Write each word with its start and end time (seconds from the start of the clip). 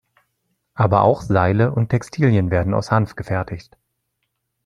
Aber 0.73 1.03
auch 1.03 1.21
Seile 1.21 1.73
und 1.73 1.89
Textilien 1.89 2.49
werden 2.49 2.73
aus 2.73 2.89
Hanf 2.89 3.15
gefertigt. 3.15 3.77